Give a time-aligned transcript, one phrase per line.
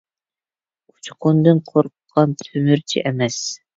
[0.93, 3.39] ئۇچقۇندىن قورققان تۆمۈرچى ئەمەس.